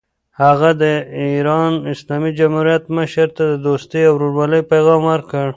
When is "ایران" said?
1.21-1.71